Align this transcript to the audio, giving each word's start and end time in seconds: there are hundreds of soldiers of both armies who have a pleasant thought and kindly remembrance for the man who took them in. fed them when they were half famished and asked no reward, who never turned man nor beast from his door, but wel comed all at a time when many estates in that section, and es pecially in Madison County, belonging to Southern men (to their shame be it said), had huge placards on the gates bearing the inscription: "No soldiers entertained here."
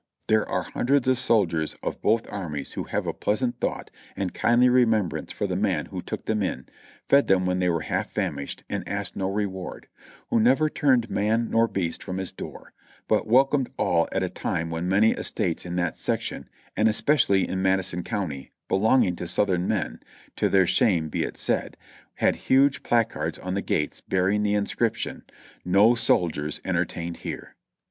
there 0.29 0.49
are 0.49 0.63
hundreds 0.63 1.07
of 1.07 1.15
soldiers 1.19 1.75
of 1.83 2.01
both 2.01 2.25
armies 2.31 2.71
who 2.73 2.85
have 2.85 3.05
a 3.05 3.13
pleasant 3.13 3.59
thought 3.59 3.91
and 4.15 4.33
kindly 4.33 4.67
remembrance 4.67 5.31
for 5.31 5.45
the 5.45 5.55
man 5.55 5.85
who 5.85 6.01
took 6.01 6.25
them 6.25 6.41
in. 6.41 6.65
fed 7.07 7.27
them 7.27 7.45
when 7.45 7.59
they 7.59 7.69
were 7.69 7.81
half 7.81 8.09
famished 8.11 8.63
and 8.67 8.89
asked 8.89 9.15
no 9.15 9.29
reward, 9.29 9.87
who 10.31 10.39
never 10.39 10.71
turned 10.71 11.07
man 11.11 11.51
nor 11.51 11.67
beast 11.67 12.01
from 12.01 12.17
his 12.17 12.31
door, 12.31 12.73
but 13.07 13.27
wel 13.27 13.45
comed 13.45 13.69
all 13.77 14.07
at 14.11 14.23
a 14.23 14.27
time 14.27 14.71
when 14.71 14.89
many 14.89 15.11
estates 15.11 15.67
in 15.67 15.75
that 15.75 15.95
section, 15.95 16.49
and 16.75 16.89
es 16.89 16.99
pecially 16.99 17.47
in 17.47 17.61
Madison 17.61 18.03
County, 18.03 18.51
belonging 18.67 19.15
to 19.15 19.27
Southern 19.27 19.67
men 19.67 19.99
(to 20.35 20.49
their 20.49 20.65
shame 20.65 21.09
be 21.09 21.21
it 21.21 21.37
said), 21.37 21.77
had 22.15 22.35
huge 22.35 22.81
placards 22.81 23.37
on 23.37 23.53
the 23.53 23.61
gates 23.61 24.01
bearing 24.07 24.41
the 24.41 24.55
inscription: 24.55 25.21
"No 25.63 25.93
soldiers 25.93 26.59
entertained 26.65 27.17
here." 27.17 27.55